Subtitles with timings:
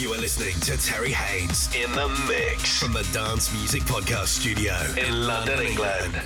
[0.00, 4.74] You are listening to Terry Haynes in the mix from the Dance Music Podcast Studio
[4.96, 6.22] in London, England.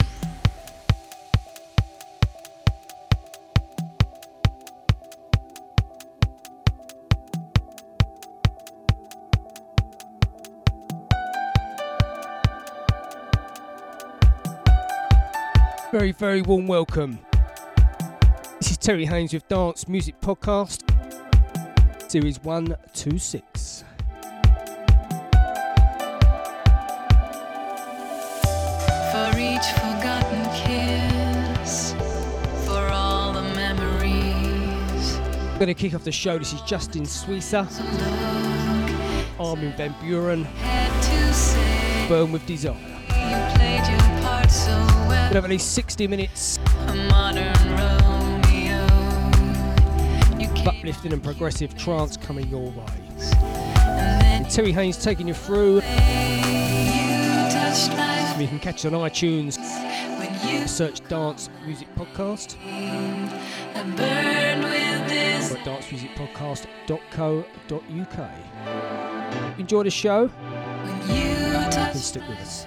[15.90, 17.18] Very, very warm welcome.
[18.60, 20.93] This is Terry Haynes with Dance Music Podcast,
[22.14, 23.82] Series 126.
[29.10, 31.94] For each forgotten kiss,
[32.64, 35.16] for all the memories.
[35.18, 36.38] I'm going to kick off the show.
[36.38, 37.66] This is Justine Suissa,
[39.40, 42.74] Armin Van Buuren, Had to say Burn with Desire.
[42.74, 45.08] you played your part so well.
[45.08, 46.60] Gonna have at least 60 minutes
[50.66, 52.84] uplifting and progressive trance coming your way.
[53.86, 55.76] and Terry Haynes taking you through.
[55.76, 55.82] you
[58.38, 59.58] You can catch us on iTunes.
[60.68, 62.56] Search Dance Music Podcast
[65.50, 68.30] or dancemusicpodcast.co.uk.
[69.58, 70.30] Enjoy the show
[71.74, 72.66] touched stick with us.